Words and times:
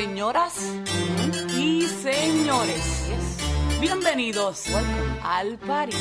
Señoras 0.00 0.54
y 1.58 1.82
señores, 1.82 3.06
bienvenidos 3.82 4.64
al 5.22 5.58
party. 5.58 5.94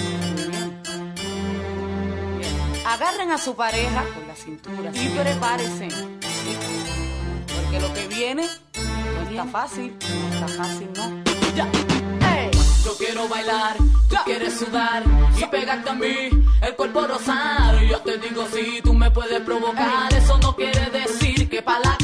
Agarren 2.85 3.31
a 3.31 3.37
su 3.37 3.57
pareja 3.57 4.05
con 4.15 4.25
la 4.25 4.35
cintura 4.37 4.91
y 4.93 5.09
prepárense. 5.09 5.89
Porque 7.53 7.79
lo 7.81 7.93
que 7.93 8.07
viene 8.07 8.47
no 9.15 9.29
está 9.29 9.45
fácil, 9.47 9.93
no 9.99 10.33
está 10.33 10.47
fácil, 10.47 10.89
no. 10.95 11.23
Ya. 11.53 11.67
Yo 12.85 12.97
quiero 12.97 13.27
bailar, 13.27 13.75
tú 14.09 14.15
quieres 14.23 14.57
sudar 14.57 15.03
y 15.37 15.45
pegarte 15.47 15.89
a 15.89 15.93
mí, 15.93 16.29
el 16.61 16.75
cuerpo 16.77 17.05
rosar. 17.05 17.83
Yo 17.83 17.99
te 17.99 18.17
digo 18.17 18.47
si 18.47 18.81
tú 18.81 18.93
me 18.93 19.11
puedes 19.11 19.41
provocar, 19.41 20.13
eso 20.13 20.37
no 20.37 20.55
quiere 20.55 20.89
decir 20.89 21.49
que 21.49 21.61
pa' 21.61 21.79
la 21.79 21.98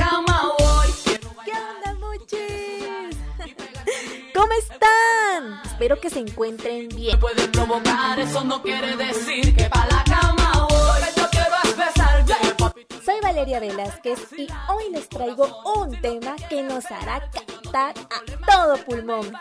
Espero 5.75 5.99
que 5.99 6.09
se 6.09 6.19
encuentren 6.19 6.87
bien. 6.87 7.11
Me 7.11 7.17
puedes 7.17 7.49
provocar, 7.49 8.17
eso 8.17 8.45
no 8.45 8.61
quiere 8.61 8.95
decir 8.95 9.53
que 9.57 9.65
pa' 9.65 9.85
la 9.87 10.05
cama 10.05 10.67
voy. 10.69 11.01
Yo 11.17 11.29
quiero 11.29 12.55
papi. 12.57 12.87
Soy 13.03 13.15
Valeria 13.21 13.59
Velázquez 13.59 14.19
y 14.37 14.47
hoy 14.69 14.85
les 14.93 15.09
traigo 15.09 15.45
un 15.75 15.99
tema 15.99 16.37
que 16.47 16.63
nos 16.63 16.85
hará 16.89 17.29
cantar 17.29 17.93
a 18.09 18.49
todo 18.49 18.77
pulmón. 18.85 19.33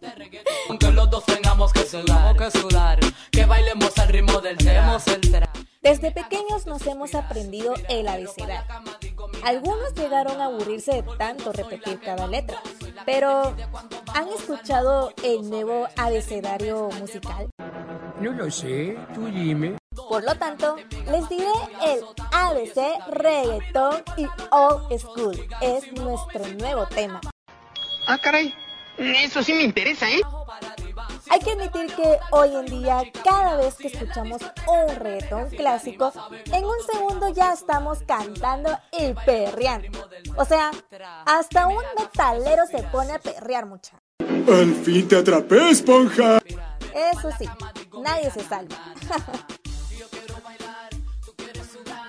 Aunque 0.70 0.90
los 0.92 1.10
dos 1.10 1.26
tengamos 1.26 1.74
que 1.74 1.84
sudar, 1.84 2.34
que 2.34 2.50
sudar, 2.50 2.98
que 3.30 3.44
bailemos 3.44 3.98
al 3.98 4.08
ritmo 4.08 4.40
del 4.40 4.56
tema. 4.56 4.96
Desde 5.82 6.10
pequeños 6.10 6.64
nos 6.64 6.86
hemos 6.86 7.14
aprendido 7.14 7.74
el 7.90 8.08
abecedario. 8.08 8.64
Algunos 9.44 9.94
llegaron 9.94 10.40
a 10.40 10.46
aburrirse 10.46 11.02
de 11.02 11.02
tanto 11.16 11.52
repetir 11.52 12.00
cada 12.00 12.26
letra, 12.26 12.60
pero 13.04 13.54
¿han 14.16 14.28
escuchado 14.28 15.12
el 15.22 15.48
nuevo 15.50 15.86
abecedario 15.96 16.88
musical? 16.98 17.50
No 18.18 18.32
lo 18.32 18.50
sé, 18.50 18.96
tú 19.14 19.26
dime. 19.26 19.76
Por 19.94 20.24
lo 20.24 20.34
tanto, 20.36 20.76
les 21.10 21.28
diré 21.28 21.52
el 21.84 22.00
ABC 22.32 23.08
Reggaeton 23.08 24.02
y 24.16 24.26
Old 24.50 24.98
School. 24.98 25.46
Es 25.60 25.92
nuestro 25.92 26.46
nuevo 26.58 26.86
tema. 26.86 27.20
Ah, 28.08 28.18
caray. 28.18 28.54
Eso 28.96 29.42
sí 29.42 29.52
me 29.52 29.64
interesa, 29.64 30.10
¿eh? 30.10 30.22
Hay 31.28 31.40
que 31.40 31.52
admitir 31.52 31.94
que 31.94 32.18
hoy 32.30 32.54
en 32.54 32.66
día, 32.66 33.02
cada 33.22 33.56
vez 33.56 33.74
que 33.74 33.88
escuchamos 33.88 34.40
un 34.66 34.96
reggaetón 34.96 35.50
clásico, 35.50 36.10
en 36.46 36.64
un 36.64 36.76
segundo 36.90 37.28
ya 37.28 37.52
estamos 37.52 37.98
cantando 38.06 38.70
y 38.98 39.12
perreando. 39.26 40.08
O 40.38 40.44
sea, 40.46 40.70
hasta 41.26 41.66
un 41.66 41.82
metalero 41.98 42.64
se 42.66 42.82
pone 42.84 43.12
a 43.12 43.18
perrear 43.18 43.66
mucha. 43.66 43.98
Al 44.20 44.74
fin 44.84 45.08
te 45.08 45.16
atrapé, 45.16 45.70
esponja. 45.70 46.38
Eso 46.94 47.28
sí, 47.38 47.46
nadie 48.02 48.30
se 48.30 48.40
salva. 48.44 48.76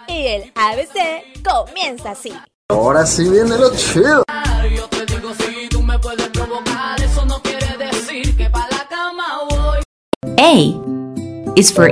y 0.08 0.28
el 0.28 0.52
ABC 0.56 1.44
comienza 1.44 2.12
así. 2.12 2.34
Ahora 2.70 3.06
sí 3.06 3.30
viene 3.30 3.58
lo 3.58 3.76
chido. 3.76 4.24
Yo 4.76 4.88
te 4.90 5.06
digo 5.06 5.34
si 5.34 5.70
tú 5.70 5.82
me 5.82 5.98
puedes 6.00 6.28
provocar, 6.30 7.02
eso 7.02 7.26
no 7.26 7.42
quiere 7.42 7.78
decir 7.78 8.36
que 8.36 8.50
pa' 8.50 8.68
la 8.72 8.88
cama 8.88 9.44
voy. 9.50 9.80
A 10.40 11.58
is 11.58 11.72
for 11.72 11.92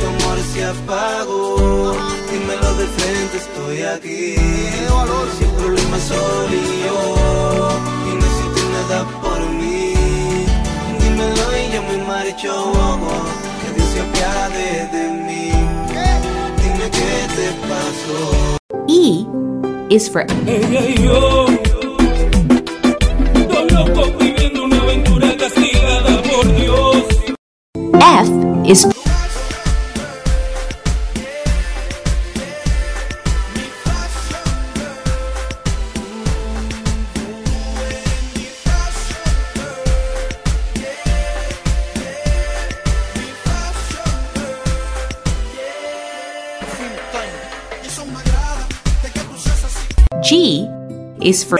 tu 0.00 0.06
amor 0.06 0.38
se 0.52 0.64
apagó, 0.64 1.92
dímelo 2.30 2.74
de 2.74 2.86
frente, 2.86 3.36
estoy 3.36 3.82
aquí. 3.82 4.34
Sin 5.38 5.50
problema 5.50 5.98
soy 5.98 6.60
yo. 6.84 6.98
Y 8.06 8.14
no 8.14 8.24
hiciste 8.30 8.62
nada 8.72 8.98
por 9.22 9.40
mí. 9.60 9.94
Dímelo 11.00 11.46
y 11.58 11.72
yo 11.74 11.80
me 11.82 11.96
marcho. 12.06 12.52
Que 13.60 13.68
Dios 13.74 13.88
se 13.92 14.00
apiade 14.00 14.68
de 14.92 15.04
mí. 15.26 15.46
Dime 16.62 16.86
qué 16.90 17.12
te 17.36 17.46
pasó. 17.68 18.18
E 18.88 19.26
is 19.94 20.08
for 20.08 20.26
Ella 20.46 20.80
y 20.80 21.02
yo. 21.02 21.69
Viviendo 23.84 24.64
una 24.64 24.76
aventura 24.76 25.34
castigada 25.38 26.22
por 26.22 26.54
Dios. 26.54 27.04
F 27.94 28.70
is 28.70 28.86
G 50.22 50.68
is 51.22 51.42
for 51.42 51.58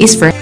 is 0.00 0.16
for 0.16 0.32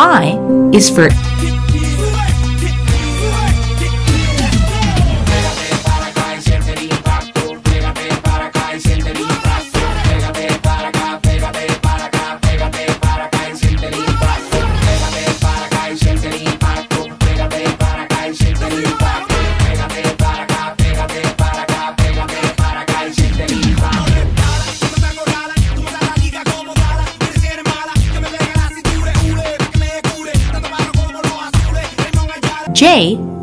I 0.00 0.38
is 0.72 0.88
for 0.90 1.27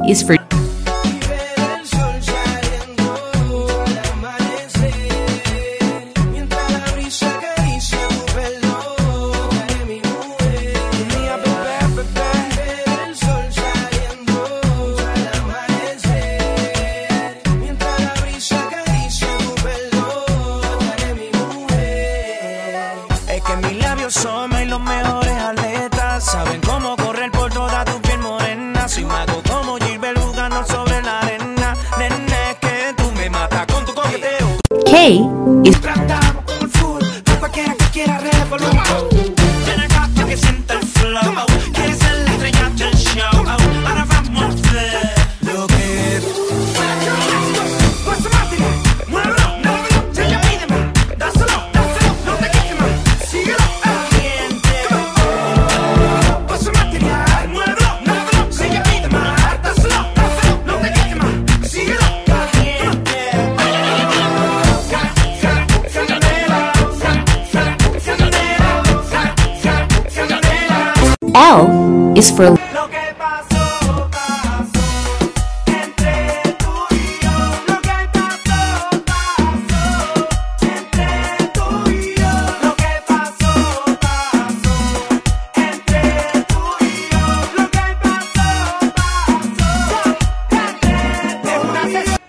is 0.09 0.21
for 0.21 0.44
L 71.35 72.13
es 72.15 72.31
fruto 72.31 72.61
lo 72.73 72.89
que 72.89 73.13
pasó, 73.17 74.09
pasó 74.09 74.87
entre 75.67 76.41
tu 76.59 76.73
y 76.95 77.19
yo. 77.21 77.35
Lo 77.67 77.77
que 77.81 77.97
pasó, 78.13 78.61
pasó 79.11 79.83
entre 80.61 81.11
tu 81.53 81.67
y 81.91 82.15
yo. 82.15 82.33
Lo 82.63 82.71
que 82.77 82.93
pasó, 83.05 83.51
pasó 83.99 84.75
entre 85.55 86.03
tu 86.47 86.61
y 86.79 86.87
yo. 87.11 87.23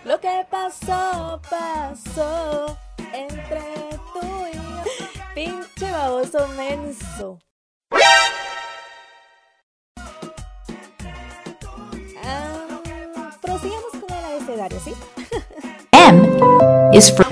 Lo 0.04 0.18
que 0.18 0.36
pasó, 0.50 1.40
pasó 1.48 2.76
entre 3.12 3.62
tu 4.12 4.26
y 4.48 4.54
yo. 4.56 4.82
Pintió 5.32 5.94
a 5.94 6.10
vos. 6.10 6.26
M 15.92 16.24
is 16.92 17.08
for 17.10 17.25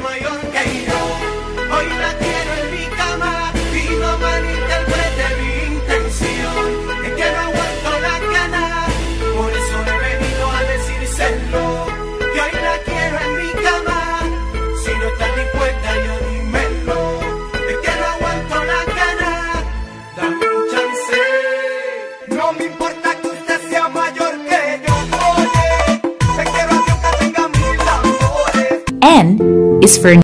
for 29.99 30.24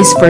is 0.00 0.14
for 0.14 0.29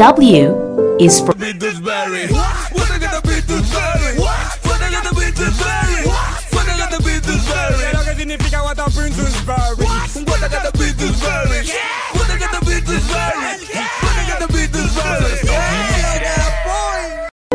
W 0.00 0.96
is 0.98 1.20
for 1.20 1.34
Beatles 1.34 1.76
what 1.76 1.84
berry. 1.84 2.26
What 2.32 2.88
gotta 2.88 3.20
berry. 3.20 4.16
What 4.16 4.80
gotta 4.80 5.12
berry. 5.12 6.08
What 6.08 6.68
gotta. 6.78 7.00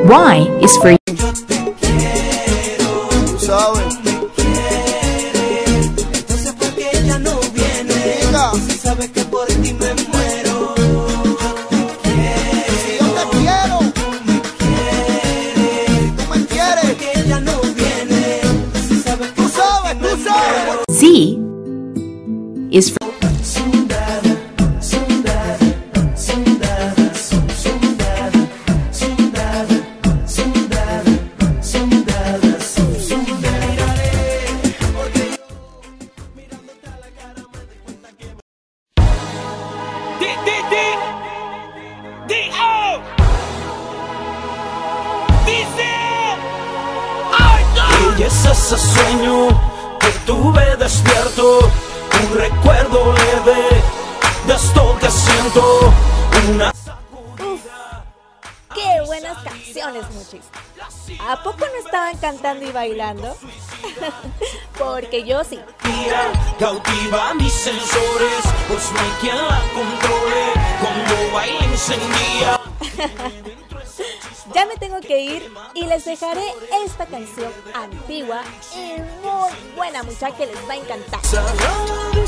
Y 0.05 0.59
is 0.61 0.77
free. 0.77 1.54
is 22.75 22.89
for 22.89 23.14
noches. 60.35 61.19
¿A 61.19 61.41
poco 61.43 61.59
no 61.59 61.85
estaban 61.85 62.17
cantando 62.17 62.65
y 62.65 62.71
bailando? 62.71 63.35
Porque 64.77 65.23
yo 65.23 65.43
sí. 65.43 65.59
Mira, 65.83 66.31
cautiva 66.59 67.33
mis 67.35 67.53
sensores, 67.53 68.43
pues 68.67 68.91
no 68.91 68.99
hay 68.99 69.09
quien 69.21 69.37
la 69.37 69.61
controle, 69.73 70.53
como 70.81 71.33
baila 71.33 71.65
encendida. 71.65 72.61
ya 74.53 74.65
me 74.65 74.75
tengo 74.77 74.99
que 74.99 75.19
ir 75.19 75.51
y 75.73 75.85
les 75.85 76.05
dejaré 76.05 76.45
esta 76.85 77.05
canción 77.05 77.51
antigua 77.73 78.41
y 78.75 79.01
muy 79.25 79.51
buena 79.75 80.03
muchacha 80.03 80.35
que 80.35 80.45
les 80.47 80.69
va 80.69 80.73
a 80.73 80.77
encantar. 80.77 81.19
Uh. 81.23 82.25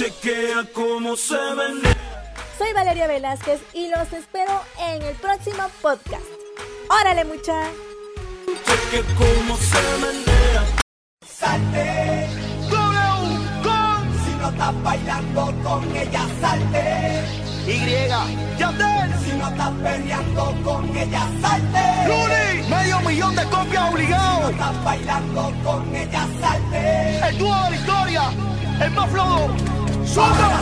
Chequea 0.00 0.64
cómo 0.72 1.14
se 1.14 1.36
vende. 1.36 1.94
Soy 2.60 2.74
Valeria 2.74 3.06
Velázquez 3.06 3.62
y 3.72 3.88
los 3.88 4.12
espero 4.12 4.52
en 4.78 5.00
el 5.00 5.14
próximo 5.14 5.62
podcast. 5.80 6.26
¡Órale, 6.90 7.24
mucha! 7.24 7.54
Salte, 11.26 12.28
si 14.26 14.34
no 14.34 14.50
estás 14.50 14.82
bailando 14.82 15.54
con 15.62 15.96
ella, 15.96 16.26
salte. 16.38 17.24
Y, 17.66 18.58
Yandel, 18.58 19.14
si 19.24 19.32
no 19.38 19.48
estás 19.48 19.72
peleando 19.82 20.54
con 20.62 20.96
ella, 20.98 21.26
salte. 21.40 22.08
Luni, 22.08 22.68
medio 22.68 23.00
millón 23.00 23.36
de 23.36 23.44
copias 23.44 23.90
obligado. 23.90 24.36
Si 24.36 24.42
no 24.42 24.50
estás 24.50 24.84
bailando 24.84 25.52
con 25.64 25.96
ella, 25.96 26.28
salte. 26.38 27.26
El 27.26 27.38
dúo 27.38 27.54
de 27.64 27.70
la 27.70 27.76
historia, 27.76 28.22
el 28.82 28.90
más 28.90 29.10
flojo. 29.10 29.48
¡Suéltala! 30.04 30.60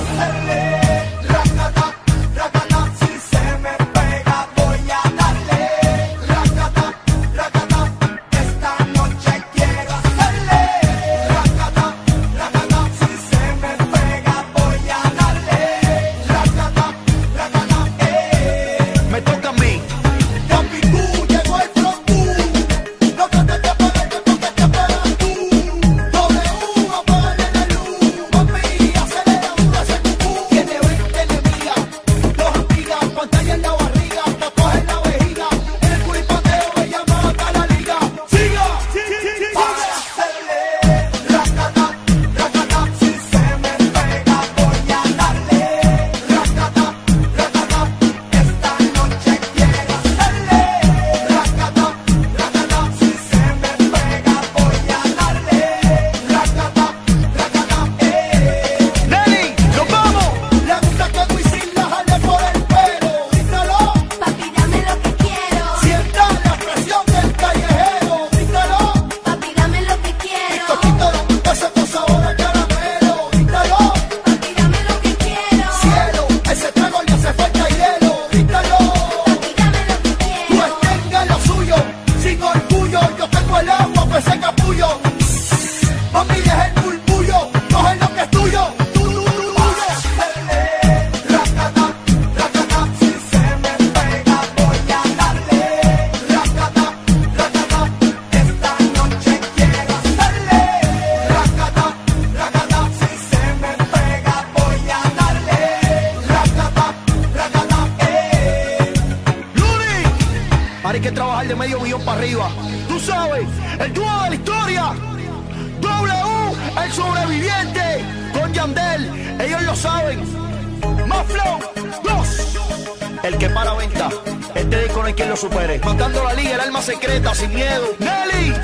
el 123.28 123.38
que 123.38 123.50
para 123.50 123.74
venta. 123.74 124.08
Este 124.54 124.82
disco 124.82 125.00
no 125.00 125.06
hay 125.06 125.14
quien 125.14 125.28
lo 125.28 125.36
supere. 125.36 125.78
Matando 125.84 126.24
la 126.24 126.32
liga, 126.32 126.54
el 126.54 126.60
alma 126.60 126.80
secreta, 126.80 127.34
sin 127.34 127.54
miedo. 127.54 127.84
¡Nelly! 127.98 128.54